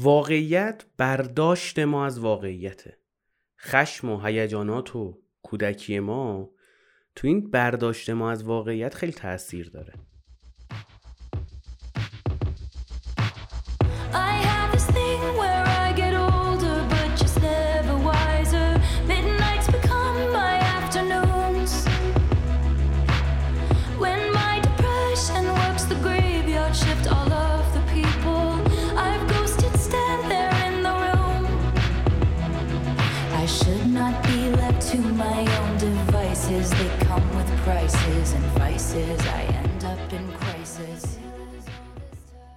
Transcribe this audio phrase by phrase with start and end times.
[0.00, 2.98] واقعیت برداشت ما از واقعیته.
[3.60, 6.50] خشم و هیجانات و کودکی ما
[7.14, 9.92] تو این برداشت ما از واقعیت خیلی تاثیر داره.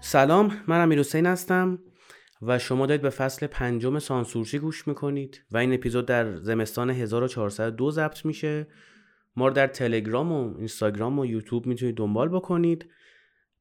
[0.01, 1.79] سلام من امیر حسین هستم
[2.41, 7.91] و شما دارید به فصل پنجم سانسورچی گوش می‌کنید و این اپیزود در زمستان 1402
[7.91, 8.67] ضبط میشه.
[9.35, 12.85] ما رو در تلگرام و اینستاگرام و یوتیوب می‌تونید دنبال بکنید.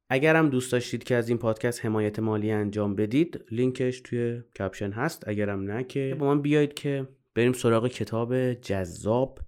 [0.09, 4.91] اگر هم دوست داشتید که از این پادکست حمایت مالی انجام بدید لینکش توی کپشن
[4.91, 5.27] هست.
[5.27, 9.39] اگرم نه که با من بیایید که بریم سراغ کتاب جذاب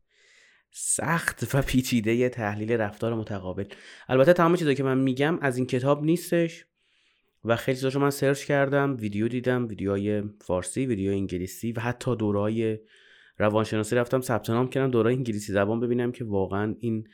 [0.76, 3.66] سخت و پیچیده تحلیل رفتار متقابل.
[4.10, 6.66] البته تمام چیزایی که من میگم از این کتاب نیستش
[7.46, 12.80] و خیلی چیزاشو من سرچ کردم ویدیو دیدم ویدیوهای فارسی ویدیو انگلیسی و حتی دورای
[13.38, 17.08] روانشناسی رفتم ثبت نام کردم دورای انگلیسی زبان ببینم که واقعا این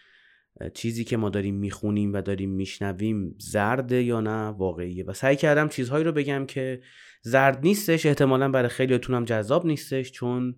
[0.74, 5.06] چیزی که ما داریم می‌خونیم و داریم میشنویم زرده یا نه واقعیه.
[5.06, 6.82] و سعی کردم چیزهایی رو بگم که
[7.22, 10.56] زرد نیستش احتمالا برای خیلیاتون جذاب نیستش چون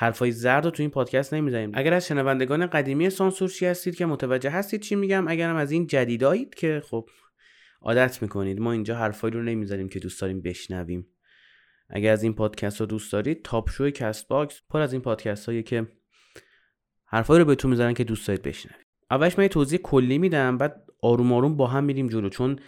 [0.00, 1.70] حرفای زرد رو تو این پادکست نمی‌زنیم.
[1.74, 6.54] اگر از شنوندگان قدیمی سانسورچی هستید که متوجه هستید چی میگم اگرم از این جدیدایید
[6.54, 7.08] که خب
[7.82, 11.06] عادت می‌کنید ما اینجا حرفایی رو نمی‌زنیم که دوست داریم بشنویم.
[11.90, 15.62] اگر از این پادکست رو دوست دارید top show Castbox پر از این پادکست هایی
[15.62, 15.86] که
[17.06, 18.86] حرفایی رو بهتون می‌زنن که دوست دارید بشنوید.
[19.10, 22.58] اولش من یه توضیح کلی میدم بعد آروم آروم با هم میریم جلو چون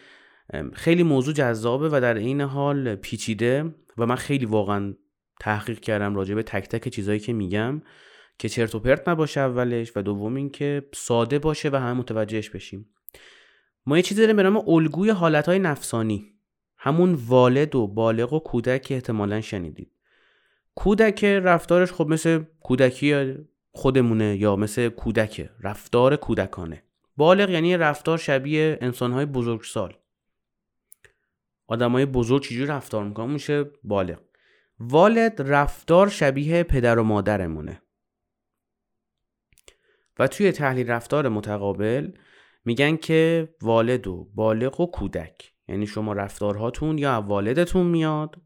[0.72, 4.94] خیلی موضوع جذابه و در عین حال پیچیده و من خیلی واقعا
[5.40, 7.82] تحقیق کردم راجع به تک تک چیزایی که میگم
[8.38, 12.86] که چرت و پرت نباشه اولش و دوم اینکه ساده باشه و همه متوجهش بشیم.
[13.86, 16.34] ما یه چیزی داریم به نام الگوی حالتهای نفسانی.
[16.76, 19.90] همون والد و بالغ و کودک که احتمالا شنیدید.
[20.74, 23.34] کودک رفتارش خب مثل کودکی
[23.72, 26.82] خودمونه یا مثل کودک رفتار کودکانه.
[27.16, 29.96] بالغ یعنی رفتار شبیه انسانهای بزرگسال.
[31.66, 34.18] آدمای بزرگ چجوری رفتار می‌کنن؟ میشه بالغ.
[34.82, 37.82] والد رفتار شبیه پدر و مادرمونه.
[40.18, 42.12] و توی تحلیل رفتار متقابل
[42.64, 45.52] میگن که والد و بالغ و کودک.
[45.68, 48.42] یعنی شما رفتارهاتون یا والدتون میاد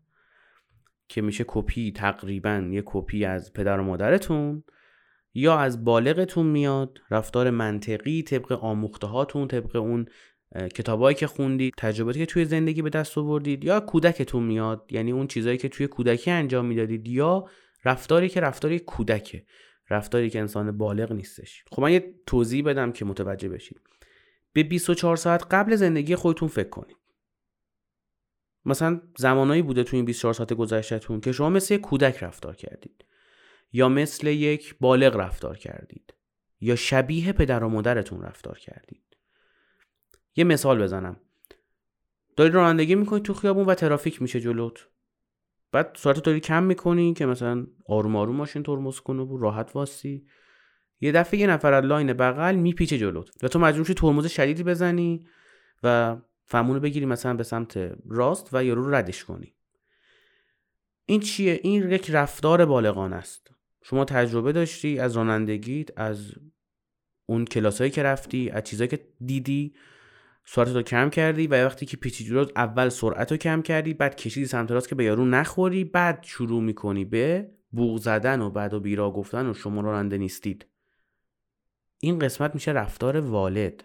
[1.08, 4.64] که میشه کپی تقریبا یه کپی از پدر و مادرتون
[5.34, 6.98] یا از بالغتون میاد.
[7.10, 10.06] رفتار منطقی طبق آموخته هاتون طبق اون
[10.54, 15.26] کتابایی که خوندید تجرباتی که توی زندگی به دست آوردید یا کودکتون میاد؟ یعنی اون
[15.26, 17.48] چیزایی که توی کودکی انجام می‌دادید یا
[17.84, 19.44] رفتاری که رفتاری کودکه
[19.91, 23.81] رفتاری که انسان بالغ نیستش؟ خب من یه توضیح بدم که متوجه بشید.
[24.53, 26.97] به 24 ساعت قبل زندگی خودتون فکر کنید.
[28.64, 33.04] مثلا زمانایی بوده تو این 24 ساعت گذشتهتون که شما مثل یک کودک رفتار کردید.
[33.72, 36.14] یا مثل یک بالغ رفتار کردید.
[36.60, 39.03] یا شبیه پدر و مادرتون رفتار کردید.
[40.36, 41.16] یه مثال بزنم.
[42.36, 44.88] داری رانندگی می‌کنی تو خیابون و ترافیک میشه جلوت.
[45.72, 50.26] بعد سرعت داری کم می‌کنی که مثلا آروم آروم ماشین ترمز کنه و راحت وایسی
[51.00, 53.30] یه دفعه یه نفر از line بغل میپیچه جلوت.
[53.42, 55.26] و تو مجبور شی ترمز شدیدی بزنی
[55.82, 59.54] و فرمونو بگیری مثلا به سمت راست و یارو رو ردش کنی.
[61.06, 63.50] این چیه؟ این یک رفتار بالغان است.
[63.82, 66.32] شما تجربه داشتی از رانندگیت از
[67.26, 69.74] اون کلاسایی که رفتی از چیزایی که دیدی
[70.44, 74.16] سرعت رو کم کردی و وقتی که پیچید جلوت اول سرعت رو کم کردی بعد
[74.16, 78.75] کشیدی سمت راست که به یارو نخوری بعد شروع می‌کنی به بوق زدن و بد
[78.75, 80.66] و بیراه گفتن و شما راننده نیستید.
[81.99, 83.84] این قسمت میشه رفتار والد.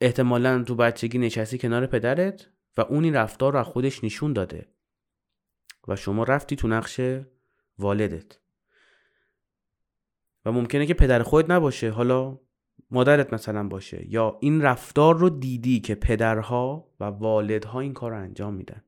[0.00, 2.46] احتمالا تو بچگی نشستی کنار پدرت
[2.76, 4.68] و اون این رفتار رو خودش نشون داده
[5.88, 7.00] و شما رفتی تو نقش
[7.78, 8.38] والدت.
[10.44, 11.90] و ممکنه که پدر خودت نباشه.
[11.90, 12.38] حالا
[12.90, 18.18] مادرت مثلا باشه یا این رفتار رو دیدی که پدرها و والدها این کار رو
[18.18, 18.82] انجام میدن.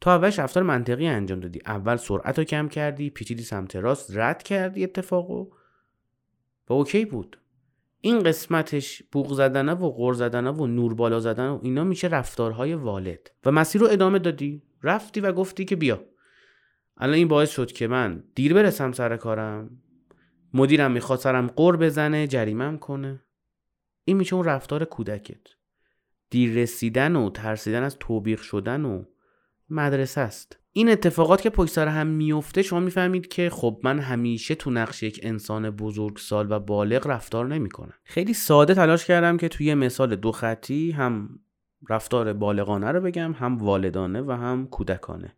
[0.00, 1.60] تو اولش رفتار منطقی انجام دادی.
[1.66, 5.46] اول سرعت رو کم کردی پیچیدی سمت راست رد کردی اتفاقو
[6.68, 7.38] و اوکی بود.
[8.00, 12.74] این قسمتش بوق زدنه و غر زدنه و نور بالا زدن و اینا میشه رفتارهای
[12.74, 13.30] والد.
[13.44, 14.62] و مسیر رو ادامه دادی.
[14.82, 16.04] رفتی و گفتی که بیا.
[16.96, 19.70] الان این باعث شد که من دیر برسم سر کارم.
[20.54, 23.20] مدیرم می‌خواد سرم قر بزنه جریمم کنه.
[24.04, 25.40] این میشه اون رفتار کودکت.
[26.30, 29.04] دیر رسیدن و ترسیدن از توبیق شدن و
[29.70, 30.58] مدرسه است.
[30.72, 35.02] این اتفاقات که پشت سر هم میفته شما می‌فهمید که خب من همیشه تو نقش
[35.02, 37.94] یک انسان بزرگسال و بالغ رفتار نمی‌کنم.
[38.04, 41.40] خیلی ساده تلاش کردم که توی مثال دو خطی هم
[41.88, 45.36] رفتار بالغانه رو بگم هم والدانه و هم کودکانه.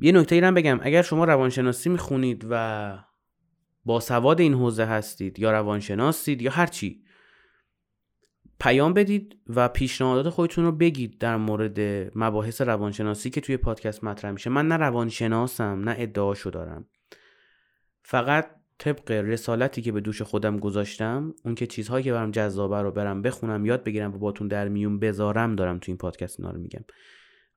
[0.00, 0.78] یه نکته ایرم بگم.
[0.82, 2.98] اگر شما روانشناسی می‌خونید و
[3.86, 7.02] با سواد این حوزه هستید یا روانشناسید یا هر چی.
[8.60, 11.80] پیام بدید و پیشنهادات خودتون رو بگید در مورد
[12.18, 14.50] مباحث روانشناسی که توی پادکست مطرح میشه.
[14.50, 16.86] من نه روانشناسم نه ادعاشو دارم.
[18.02, 22.90] فقط طبق رسالتی که به دوش خودم گذاشتم اون که چیزهایی که برام جذابه رو
[22.90, 26.60] برم بخونم یاد بگیرم و باتون در میون بذارم دارم تو این پادکست اینا رو
[26.60, 26.84] میگم.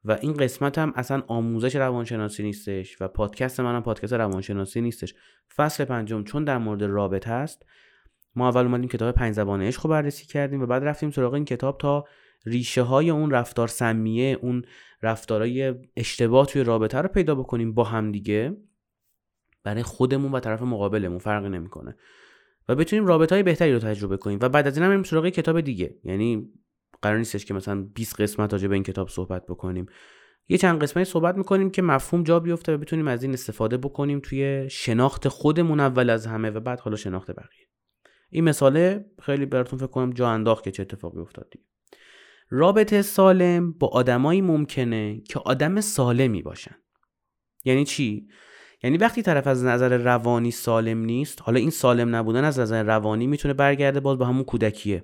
[0.05, 5.13] و این قسمت هم اصلا آموزش روانشناسی نیستش و پادکست منم پادکست روانشناسی نیستش.
[5.55, 7.65] فصل پنجم چون در مورد رابطه است
[8.35, 11.45] ما اول اومدیم کتاب پنج زبان عشق رو بررسی کردیم و بعد رفتیم سراغ این
[11.45, 12.05] کتاب تا
[12.45, 14.61] ریشه های اون رفتار سمیه اون
[15.01, 18.57] رفتارهای اشتباه توی رابطه رو پیدا بکنیم با هم دیگه.
[19.63, 21.95] برای خودمون و طرف مقابلمون فرقی نمی‌کنه.
[22.69, 24.39] و بتونیم رابطه های بهتری رو تجربه کنیم.
[24.41, 25.95] و بعد از این هم سراغ کتاب دیگه.
[26.03, 26.49] یعنی
[27.01, 29.85] قرار نیستش که مثلا 20 قسمت راجع به این کتاب صحبت بکنیم.
[30.47, 34.19] یه چند قسمتی صحبت می‌کنیم که مفهوم جا بیفته و بتونیم از این استفاده بکنیم
[34.19, 37.67] توی شناخت خودمون اول از همه و بعد حالا شناخت بقیه.
[38.29, 41.53] این مثاله خیلی براتون فکر کنم جا انداخت که چه اتفاقی افتاد
[42.49, 46.75] رابطه سالم با آدمایی ممکنه که آدم سالمی باشن.
[47.65, 48.27] یعنی چی؟
[48.83, 53.27] یعنی وقتی طرف از نظر روانی سالم نیست حالا این سالم نبودن از نظر روانی
[53.27, 55.03] می‌تونه برگرده باز به همون کودکیه.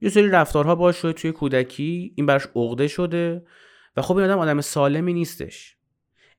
[0.00, 3.46] یه سری رفتارها باش شده توی کودکی این براش عقده شده
[3.96, 5.76] و خب این آدم آدم سالمی نیستش.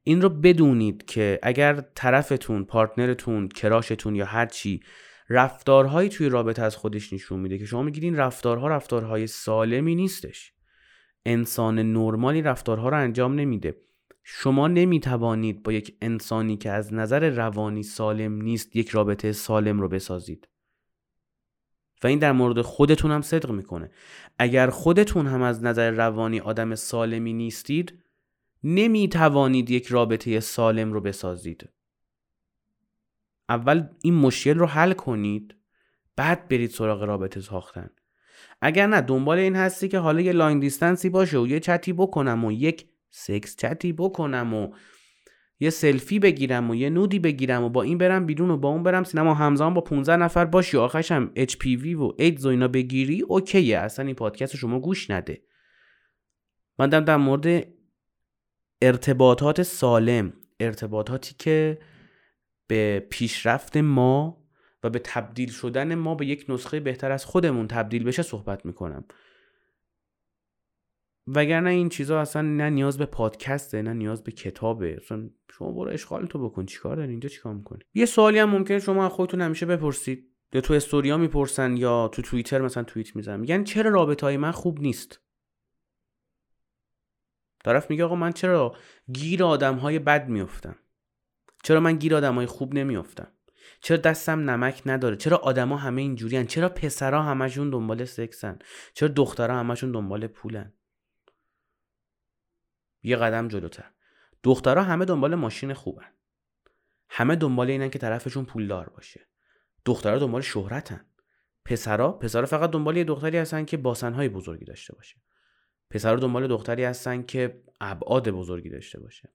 [0.03, 4.81] این رو بدونید که اگر طرفتون پارتنرتون کراشتون یا هر چی
[5.29, 10.53] رفتارهایی توی رابطه از خودش نشون میده که شما میگید این رفتارها رفتارهای سالمی نیستش.
[11.25, 13.75] انسان نرمالی رفتارها رو انجام نمیده.
[14.23, 19.89] شما نمی‌توانید با یک انسانی که از نظر روانی سالم نیست یک رابطه سالم رو
[19.89, 20.47] بسازید.
[22.03, 23.91] و این در مورد خودتون هم صدق می‌کنه.
[24.39, 28.03] اگر خودتون هم از نظر روانی آدم سالمی نیستید
[28.63, 31.69] نمی‌توانید یک رابطه سالم رو بسازید.
[33.49, 35.55] اول این مشکل رو حل کنید
[36.15, 37.89] بعد برید سراغ رابطه ساختن.
[38.61, 41.93] اگر نه دنبال این هستی که حالا یه long distance ی باشه و یه چتی
[41.93, 44.73] بکنم و یک sex chat ی بکنم و
[45.59, 48.69] یه سلفی بگیرم و یه nude ی بگیرم و با این برم بیرون و با
[48.69, 49.33] اون برم سینما.
[49.33, 53.77] همزمان با 15 نفر باشی آخرش هم HPV و ایدز و اینا بگیری okay ه.
[53.77, 55.41] اصلا این پادکست شما گوش نده.
[56.79, 57.67] من دارم در مورد
[58.81, 61.79] ارتباطات سالم ارتباطاتی که
[62.67, 64.43] به پیشرفت ما
[64.83, 69.05] و به تبدیل شدن ما به یک نسخه بهتر از خودمون تبدیل بشه صحبت می‌کنم.
[71.27, 74.97] وگرنه این چیزها اصلا نه نیاز به پادکسته نه نیاز به کتابه.
[75.01, 76.65] اصلا شما برو اشغال تو بکن.
[76.65, 80.31] چیکار داری؟ اینجا چیکار می‌کنی؟ یه سوالی هم ممکنه شما از خودتون همیشه بپرسید.
[80.53, 83.39] یا تو استوریا می‌پرسن یا تو توییتر مثلا توییت می‌زنن.
[83.39, 85.21] میگن چرا رابطه های من خوب نیست؟
[87.65, 88.75] طرف میگه آقا من چرا
[89.13, 90.75] گیر آدم های بد میفتم
[91.63, 93.27] چرا من گیر آدم های خوب نمیافتم؟
[93.81, 98.59] چرا دستم نمک نداره؟ چرا آدما همه اینجوریان چرا پسرا همشون دنبال سکسن؟
[98.93, 100.73] چرا دخترها همشون دنبال پولن؟
[103.03, 103.91] یه قدم جلوتر.
[104.43, 106.11] دخترها همه دنبال ماشین خوبن.
[107.09, 109.27] همه دنبال اینن که طرفشون پولدار باشه.
[109.85, 111.05] دخترها دنبال شهرتن.
[111.65, 115.15] پسرا پسرا فقط دنبال یه دختری هستن که باسنهای بزرگی داشته باشه.
[115.89, 119.33] پسرا دنبال دختری هستن که ابعاد بزرگی داشته باشه.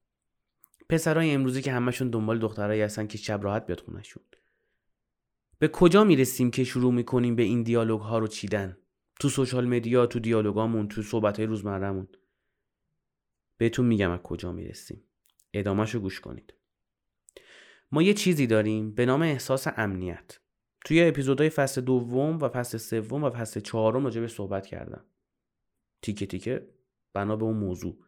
[0.89, 4.23] پسرای امروزی که همشون دنبال دخترایی هستن که شب راحت بیاد خونشون
[5.59, 8.77] به کجا می‌رسیم که شروع می‌کنیم به این دیالوگ ها رو چیدن؟
[9.21, 12.09] تو سوشال مدیا تو دیالوگامون تو صحبت های روزمرهمون.
[13.63, 15.05] بهتون میگم از کجا می‌رسیم.
[15.53, 16.55] ادامهش رو گوش کنید.
[17.93, 20.39] ما یه چیزی داریم به نام احساس امنیت.
[20.85, 25.05] توی اپیزودهای فصل دوم و فصل سوم و فصل چهارم راجع به صحبت کردم.
[26.03, 26.69] تیکه تیکه
[27.13, 27.99] بنا به اون موضوع.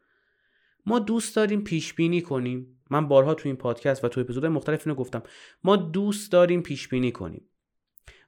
[0.86, 2.80] ما دوست داریم پیش بینی کنیم.
[2.90, 5.22] من بارها تو این پادکست و تو اپیزودهای مختلف اینو گفتم.
[5.64, 7.48] ما دوست داریم پیش بینی کنیم.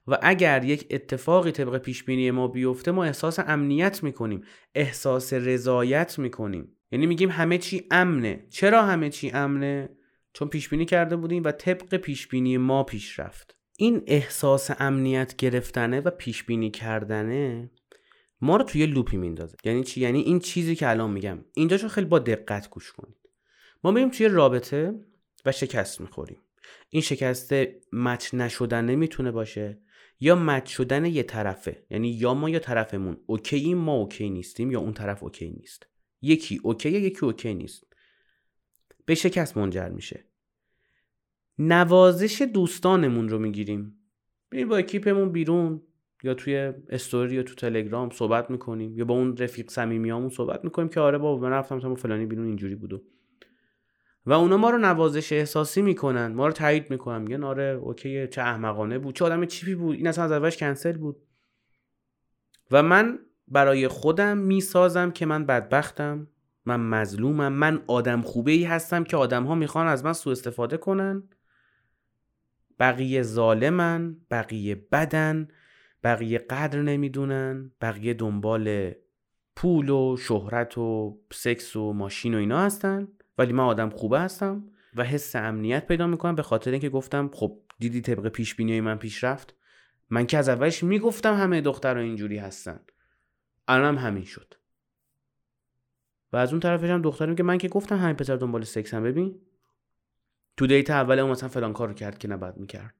[0.07, 4.43] و اگر یک اتفاقی طبق پیش بینی ما بیفته ما احساس امنیت می‌کنیم.
[4.75, 6.76] احساس رضایت می‌کنیم.
[6.91, 8.45] یعنی میگیم همه چی امنه.
[8.49, 9.89] چرا همه چی امنه؟
[10.33, 13.57] چون پیش بینی کرده بودیم و طبق پیش بینی ما پیش رفت.
[13.77, 17.71] این احساس امنیت گرفتنه و پیش بینی کردنه
[18.41, 19.57] ما رو توی loop ی میندازه.
[19.63, 21.45] یعنی چی؟ یعنی این چیزی که الان میگم.
[21.53, 23.17] اینجاشو خیلی با دقت گوش کنید
[23.83, 24.93] ما میریم توی رابطه
[25.45, 26.37] و شکست می‌خوریم.
[26.89, 29.79] این شکسته match نشدن نمی‌تونه باشه
[30.19, 31.85] یا match شدن یه طرفه.
[31.89, 33.17] یعنی یا ما یا طرفمون.
[33.25, 35.87] okay ما okay نیستیم یا اون طرف okay نیست.
[36.21, 37.83] یکی okay ه یکی okay نیست.
[39.05, 40.25] به شکست منجر میشه.
[41.59, 43.99] نوازش دوستانمون رو می‌گیریم.
[44.51, 45.81] میریم با اکیپمون بیرون
[46.23, 50.89] یا توی استوری یا تو تلگرام صحبت می‌کنیم یا با اون رفیق صمیمیامون صحبت می‌کنیم
[50.89, 53.03] که آره بابا من رفتم تا فلانی بیرون اینجوری بودو
[54.25, 58.41] و اونا ما رو نوازش احساسی می‌کنن ما رو تایید می‌کنن میگن آره اوکی چه
[58.41, 61.17] احمقانه بود چه آدم چیپی بود این اصلا از اولش کنسل بود.
[62.71, 66.27] و من برای خودم می‌سازم که من بدبختم
[66.65, 70.77] من مظلومم من آدم خوبه ای هستم که آدم ها می‌خوان از من سوء استفاده
[70.77, 71.23] کنن.
[72.79, 75.47] بقیه ظالمن بقیه بدن
[76.03, 78.91] بقیه قدر نمی‌دونن بقیه دنبال
[79.55, 83.07] پول و شهرت و سکس و ماشین و اینا هستن.
[83.37, 84.63] ولی من آدم خوبه هستم
[84.95, 88.97] و حس امنیت پیدا می‌کنم به خاطر اینکه گفتم خب دیدی طبق پیش بینی من
[88.97, 89.55] پیش رفت
[90.09, 92.79] من که از اولش می‌گفتم همه دخترها اینجوری هستن.
[93.67, 94.53] الانم همین شد.
[96.33, 99.03] و از اون طرفش هم دخترم که من که گفتم همین پسر دنبال سکس هم
[99.03, 99.41] ببین.
[100.57, 102.93] تو date اول اون مثلا فلان کار رو کرد که نباید می‌کرد.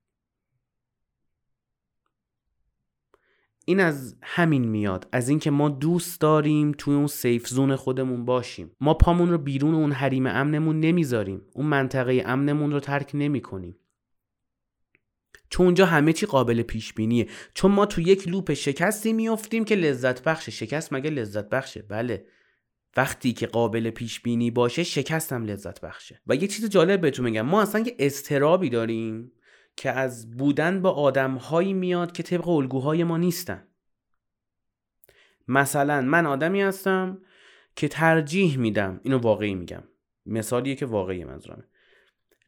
[3.65, 5.07] این از همین میاد.
[5.11, 8.71] از اینکه ما دوست داریم توی اون safe zone خودمون باشیم.
[8.81, 11.41] ما پامون رو بیرون اون حریم امنمون نمی‌ذاریم.
[11.53, 13.75] اون منطقه امنمون رو ترک نمی‌کنیم.
[15.49, 19.75] چون اونجا همه چی قابل پیش بینیه چون ما تو یک loop شکستی میافتیم که
[19.75, 22.25] لذت بخشه شکست مگه لذت بخشه؟ بله.
[22.97, 26.21] وقتی که قابل پیش بینی باشه شکستم لذت بخشه.
[26.27, 29.31] و یه چیز جالب بهتون میگم ما اصلا یه استرابی داریم
[29.75, 33.67] که از بودن با آدمهایی میاد که طبق الگوهای ما نیستن.
[35.47, 37.21] مثلا من آدمی هستم
[37.75, 39.83] که ترجیح میدم اینو واقعی میگم.
[40.25, 41.63] مثالیه که واقعی منظورمه.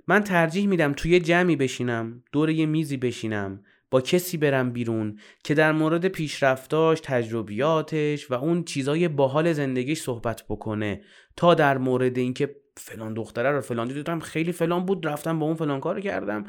[0.10, 5.54] من ترجیح میدم توی جمعی بشینم دور یه میزی بشینم با کسی برم بیرون که
[5.54, 11.02] در مورد پیشرفتاش تجربیاتش و اون چیزای باحال زندگیش صحبت بکنه
[11.36, 15.56] تا در مورد اینکه فلان دختره رو فلان دیدم خیلی فلان بود رفتم با اون
[15.56, 16.46] فلان کار کردم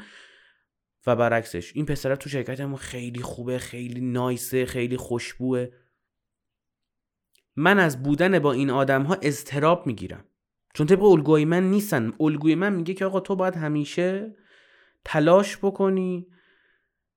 [1.07, 5.67] و برعکسش این پسره تو شرکتمون خیلی خوبه خیلی نایسه خیلی خوشبوه
[7.55, 10.25] من از بودن با این آدم ها اضطراب می‌گیرم.
[10.73, 12.13] چون طبق الگوی من نیستن.
[12.19, 14.35] الگوی من میگه که آقا تو باید همیشه
[15.05, 16.27] تلاش بکنی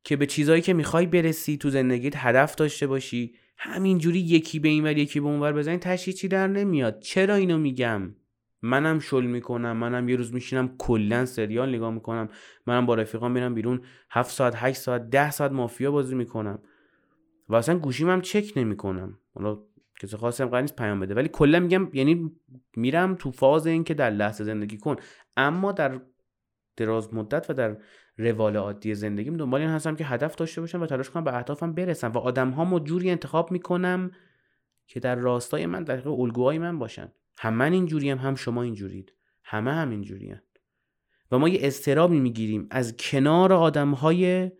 [0.04, 3.34] که به چیزایی که می‌خوای برسی تو زندگیت هدف داشته باشی.
[3.58, 7.00] همینجوری یکی به این یکی به اونور بزنی تشی چی در نمیاد.
[7.00, 8.14] چرا اینو میگم؟
[8.62, 12.28] منم شل می‌کنم منم یه روز میشینم کلا سریال نگاه می‌کنم.
[12.66, 13.80] منم با رفیقام میرم بیرون
[14.10, 16.58] 7 ساعت 8 ساعت 10 ساعت مافیا بازی می‌کنم.
[17.48, 19.18] و اصلا گوشیم هم چک نمی‌کنم.
[19.34, 19.58] حالا
[20.00, 21.14] کسی خاصی هم قرار نیست پیام بده.
[21.14, 22.32] ولی کلا میگم یعنی
[22.76, 24.96] میرم تو فاز این که در لحظه زندگی کن.
[25.36, 26.00] اما در
[26.76, 27.76] دراز مدت و در
[28.16, 31.72] روال عادی زندگیم دنبال این هستم که هدف داشته باشم و تلاش کنم به اهدافم
[31.72, 34.10] برسم و آدم ها جوری انتخاب می‌کنم
[34.86, 37.12] که در راستای من در الگوهای من باشن.
[37.38, 39.12] هم من اینجوری هم, هم شما اینجورید.
[39.44, 40.34] همه هم اینجوری
[41.30, 42.66] و ما یه استرابی می‌گیریم.
[42.70, 44.50] از کنار آدم های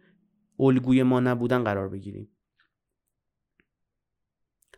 [0.59, 2.29] الگوی ما نبودن قرار بگیریم.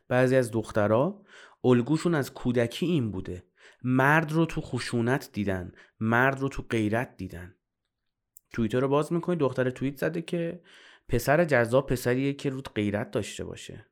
[0.08, 1.24] بعضی از دخترها
[1.64, 3.46] الگوشون از کودکی این بوده.
[3.82, 7.54] مرد رو تو خشونت دیدن مرد رو تو غیرت دیدن.
[8.52, 10.62] توییتر رو باز می‌کنی دختر توییت زده که
[11.08, 13.86] پسر جذاب پسریه که رو غیرت داشته باشه.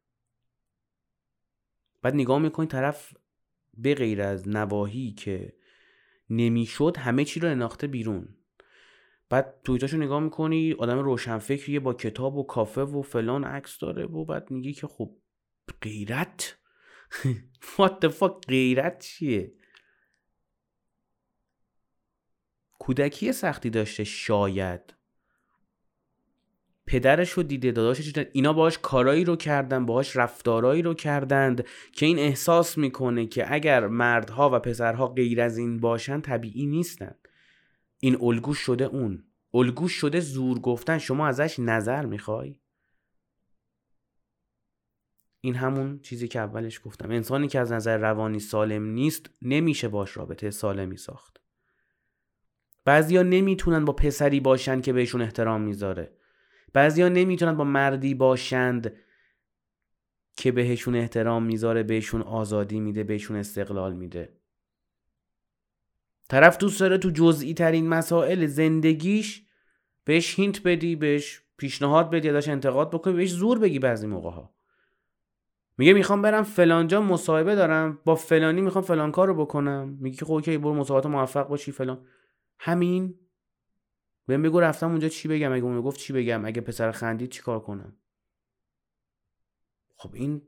[2.02, 3.14] بعد نگاه می‌کنی طرف
[3.75, 5.56] به غیر از نواهی که
[6.30, 8.28] نمی‌شد همه چی رو اناخته بیرون.
[9.28, 14.25] بعد توییتاشو نگاه می‌کنی آدم روشنفکریه با کتاب و کافه و فلان عکس داره و
[14.25, 15.16] بعد میگی که خب
[15.83, 16.59] غیرت؟
[17.76, 19.52] What the fuck غیرت چیه؟
[22.78, 24.94] کودکی سختی داشته شاید.
[26.87, 28.30] پدرش رو دیده داداشش دیده.
[28.33, 33.87] اینا باهاش کارایی رو کردن باهاش رفتارایی رو کردند که این احساس می‌کنه که اگر
[33.87, 37.14] مردها و پسرها غیر از این باشن طبیعی نیستن.
[38.00, 39.25] این الگوش شده اون.
[39.54, 40.99] الگوش شده زور گفتن.
[40.99, 42.61] شما ازش نظر می‌خوای؟
[45.45, 47.11] این همون چیزی که اولش گفتم.
[47.11, 51.41] انسانی که از نظر روانی سالم نیست نمیشه باش رابطه سالمی ساخت.
[52.85, 56.17] بعضیا نمی‌تونن با پسری باشن که بهشون احترام می‌ذاره.
[56.73, 58.93] بعضیا نمی‌تونن با مردی باشند
[60.37, 64.37] که بهشون احترام می‌ذاره بهشون آزادی میده بهشون استقلال میده.
[66.29, 69.47] طرف دوست داره تو جزئی ترین مسائل زندگیش
[70.05, 74.55] بهش hint بدی بهش پیشنهاد بدی ازش انتقاد بکنی بهش زور بگی بعضی موقع ها
[75.78, 77.99] میگه می‌خوام برم فلانجا مصاحبه دارم.
[78.04, 79.88] با فلانی می‌خوام فلان کار رو بکنم.
[80.00, 82.07] میگه که خب okay برو مصاحبه موفق باشی فلان.
[82.59, 83.19] همین.
[84.26, 87.43] بهم بگو رفتم اونجا چی بگم؟ اگه اون گفت چی بگم؟ اگه پسر خندید چی
[87.43, 87.97] کار کنم؟
[89.97, 90.43] خب این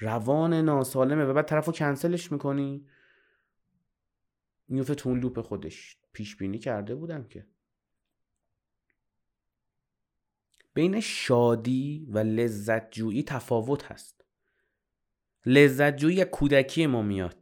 [0.00, 1.24] روان ناسالمه.
[1.24, 2.86] و بعد طرف رو کنسلش می‌کنی.
[4.68, 7.46] میفته تو لوپ خودش پیش بینی کرده بودم که.
[10.74, 14.23] بین شادی و لذت جویی تفاوت هست.
[15.46, 17.36] لذت جویی کودکی ما میاد.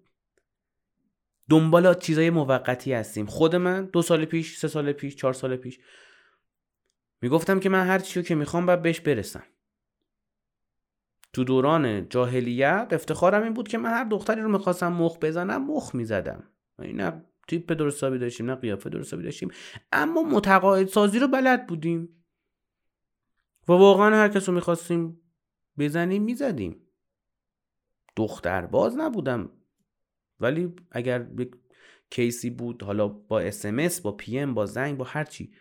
[1.50, 3.26] دنبال چیزای موقتی هستیم.
[3.26, 5.80] خود من دو سال پیش سه سال پیش چهار سال پیش
[7.20, 9.44] می‌گفتم که من هر چیو که می‌خوام باید بهش برسم.
[11.32, 15.94] تو دوران جاهلیت افتخارم این بود که من هر دختری رو می‌خواستم مخ بزنم مخ
[15.94, 16.50] می‌زدم.
[16.78, 19.50] نه تیپ درستابی داشتیم نه قیافه درستابی داشتیم.
[19.92, 22.24] اما متقاعد سازی رو بلد بودیم.
[23.68, 25.20] و واقعا هر کس رو می‌خواستیم
[25.78, 26.81] بزنیم می‌زدیم.
[28.16, 29.50] دختر باز نبودم.
[30.40, 31.26] ولی اگر
[32.10, 35.52] case ی بود حالا با اسمس با PM با زنگ با هر چی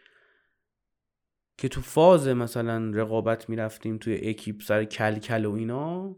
[1.58, 6.16] که تو فاز مثلا رقابت می‌رفتیم توی اکیپ سر کل کل و اینا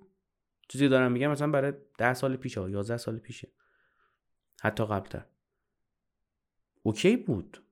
[0.68, 3.48] چیزی دارم میگم مثلا برای ده سال پیشه یازده سال پیشه.
[4.62, 5.26] حتی قبلتر.
[6.84, 7.64] okay بود.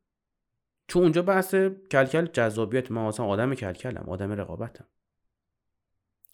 [0.87, 1.55] چون اونجا بحث
[1.91, 4.85] کلکل جذابیت من مثلا آدم کلکلم آدم رقابتم.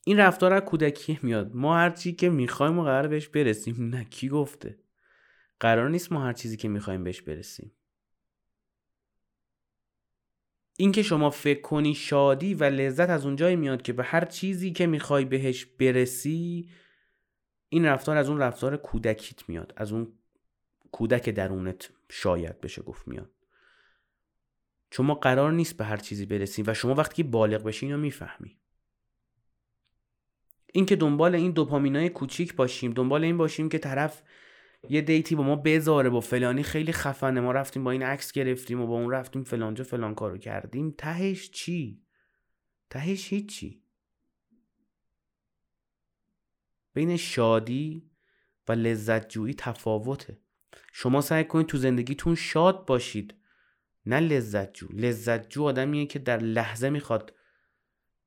[0.07, 1.55] این رفتار از کودکی میاد.
[1.55, 3.89] ما هر چی که می‌خوایم و قرار بهش برسیم.
[3.89, 4.79] نه کی گفته؟
[5.59, 7.71] قرار نیست ما هر چیزی که می‌خوایم بهش برسیم.
[10.77, 14.87] اینکه شما فکر کنی شادی و لذت از اونجایی میاد که به هر چیزی که
[14.87, 16.69] می‌خوای بهش برسی
[17.69, 19.73] این رفتار از اون رفتار کودکیت میاد.
[19.77, 20.13] از اون
[20.91, 23.31] کودک درونت شاید بشه گفت میاد.
[24.89, 28.57] چون ما قرار نیست به هر چیزی برسیم و شما وقتی بالغ بشی اینو می‌فهمی.
[30.77, 34.23] اینکه دنبال این دوپامینای کوچیک باشیم دنبال این باشیم که طرف
[34.89, 36.63] یه دیتی با ما بذاره با فلانی.
[36.63, 37.39] خیلی خفنه.
[37.41, 40.95] ما رفتیم با این عکس گرفتیم و با اون رفتیم فلانجا فلان کارو کردیم.
[40.97, 42.01] تهش چی؟
[42.89, 43.81] تهش هیچی.
[46.93, 48.09] بین شادی
[48.67, 50.37] و لذت جویی تفاوته.
[50.93, 53.33] شما سعی کنید تو زندگیتون شاد باشید.
[54.05, 57.33] نه لذت جو لذت جو آدمیه که در لحظه می‌خواد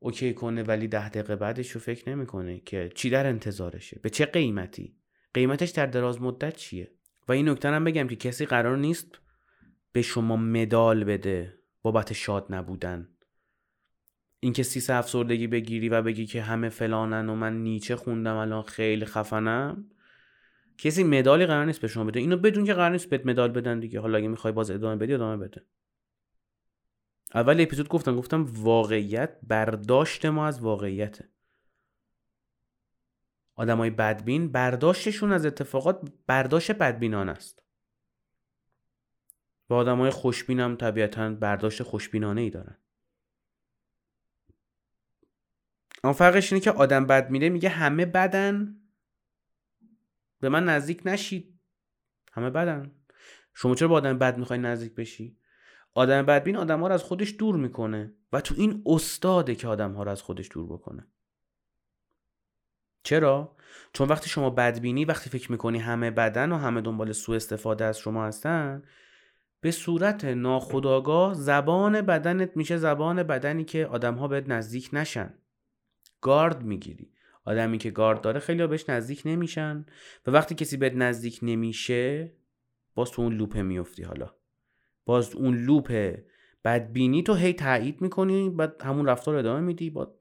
[0.02, 4.24] اوکی کنه ولی ده دقیقه بعدش رو فکر نمی‌کنه که چی در انتظارشه؟ به چه
[4.24, 4.96] قیمتی؟
[5.34, 6.90] قیمتش در دراز مدت چیه؟
[7.28, 9.20] و این نکته هم بگم که کسی قرار نیست
[9.92, 13.08] به شما مدال بده بابت شاد نبودن.
[14.40, 19.04] اینکه سی افسردگی بگیری و بگی که همه فلانن و من نیچه خوندم الان خیلی
[19.04, 19.90] خفنم
[20.78, 22.20] کسی مدالی قرار نیست به شما بده.
[22.20, 24.00] اینو بدون که قرار نیست بهت مدال بدن دیگه.
[24.00, 25.66] حالا اگه می‌خوای باز ادامه بدی ادامه بده.
[27.34, 31.28] اول اپیزود گفتم گفتم واقعیت برداشت ما از واقعیته.
[33.54, 37.62] آدمای بدبین برداشتشون از اتفاقات برداشت بدبینان است.
[39.70, 42.76] و آدمای خوشبین هم طبیعتا برداشت خوشبینانه ای دارن.
[46.04, 48.76] اما فرقش اینه که آدم بد میره میگه همه بدن.
[50.40, 51.60] به من نزدیک نشید.
[52.32, 52.90] همه بدن.
[53.54, 55.39] شما چرا با آدم بد می‌خوای نزدیک بشی؟
[55.94, 59.92] آدم بدبین آدم ها رو از خودش دور می‌کنه و تو این استاده که آدم
[59.92, 61.06] ها رو از خودش دور بکنه.
[63.02, 63.56] چرا؟
[63.92, 67.98] چون وقتی شما بدبینی وقتی فکر می‌کنی همه بدن و همه دنبال سوء استفاده از
[67.98, 68.82] شما هستن
[69.60, 75.34] به صورت ناخودآگاه زبان بدنت میشه زبان بدنی که آدم ها بهت نزدیک نشن.
[76.20, 77.12] گارد می‌گیری.
[77.44, 79.86] آدمی که گارد داره خیلی بهش نزدیک نمیشن
[80.26, 82.32] و وقتی کسی بهت نزدیک نمیشه
[82.94, 84.39] باز تو اون لوپه میفتی حالا.
[85.10, 86.14] باز اون لوپ
[86.64, 89.90] بدبینی تو هی تایید می‌کنی بعد همون رفتار ادامه میدی.
[89.90, 90.14] با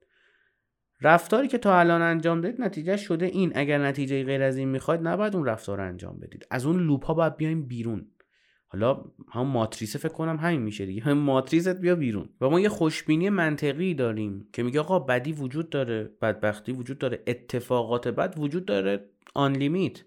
[1.01, 3.51] رفتاری که تا الان انجام دادید نتیجه شده این.
[3.55, 6.45] اگر نتیجه غیر از این می‌خواید نباید اون رفتار رو انجام بدید.
[6.51, 8.07] از اون لوپ ها باید بیایم بیرون.
[8.67, 11.01] حالا هم ماتریس فکر کنم همین میشه دیگه.
[11.01, 12.29] هم ماتریست بیا بیرون.
[12.41, 17.23] و ما یه خوشبینی منطقی داریم که میگه آقا بدی وجود داره بدبختی وجود داره
[17.27, 20.03] اتفاقات بد وجود داره آن لیمیت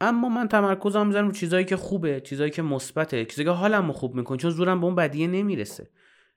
[0.00, 4.14] اما من تمرکزم می‌ذارم رو چیزایی که خوبه چیزایی که مثبته چیزایی که حالمو خوب
[4.14, 5.90] می‌کنه چون زورم به اون بدیه نمی‌رسه.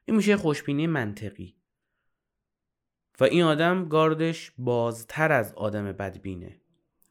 [0.06, 1.56] این میشه خوشبینی منطقی.
[3.20, 6.62] و این آدم گاردش بازتر از آدم بدبینه.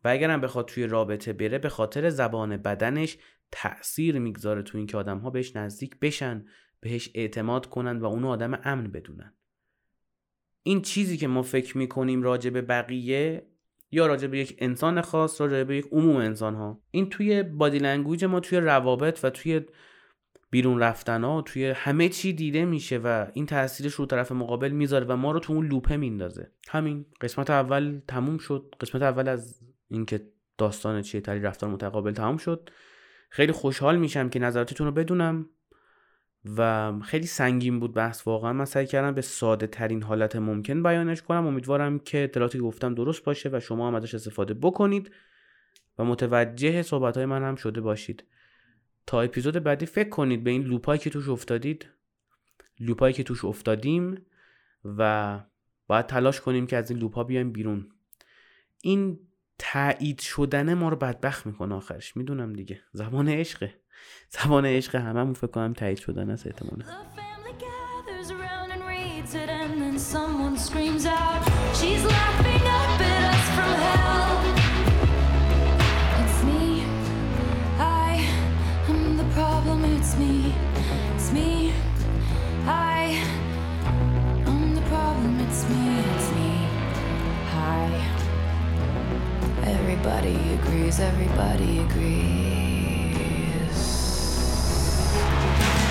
[0.04, 3.18] و اگرم بخواد توی رابطه بره به خاطر زبان بدنش
[3.52, 6.46] تأثیر می‌گذاره تو اینکه آدم ها بهش نزدیک بشن
[6.80, 9.34] بهش اعتماد کنن و اونو آدم امن بدونن.
[10.62, 13.46] این چیزی که ما فکر می‌کنیم راجع به بقیه
[13.92, 17.78] یا راجع به یک انسان خاص راجع به یک عموم انسان ها این توی body
[17.78, 19.60] language ما توی روابط و توی
[20.50, 25.06] بیرون رفتن ها توی همه چی دیده میشه و این تاثیرش رو طرف مقابل می‌ذاره
[25.08, 26.50] و ما رو تو اون loop ه میندازه.
[26.68, 27.06] همین.
[27.20, 28.74] قسمت اول تموم شد.
[28.80, 30.26] قسمت اول از اینکه
[30.58, 32.70] داستان چیه تئوری رفتار متقابل تموم شد.
[33.30, 35.46] خیلی خوشحال میشم که نظراتتون رو بدونم.
[36.56, 38.26] و خیلی سنگین بود بحث.
[38.26, 41.46] واقعا من سعی کردم به ساده ترین حالت ممکن بیانش کنم.
[41.46, 45.10] امیدوارم که اطلاعاتی گفتم درست باشه و شما هم ازش استفاده بکنید
[45.98, 48.24] و متوجه صحبت های من هم شده باشید.
[49.06, 51.86] تا اپیزود بعدی فکر کنید به این لوپایی که توش افتادید
[52.80, 54.26] لوپایی که توش افتادیم
[54.84, 55.40] و
[55.86, 57.88] باید تلاش کنیم که از این لوپا بیایم بیرون.
[58.82, 59.18] این
[59.58, 62.16] تایید شدن ما رو بدبخت می‌کنه آخرش.
[62.16, 62.80] می‌دونم دیگه.
[62.92, 63.81] زبان عشقه.
[64.28, 66.84] زبان عشق هممون فکر کنم تایید شدن است احتمالا.
[89.64, 92.61] Everybody agrees, everybody agrees.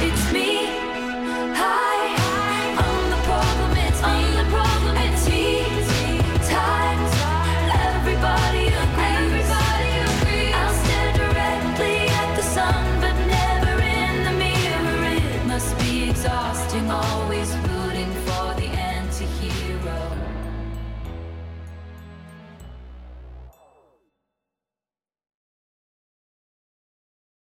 [0.03, 0.70] It's me.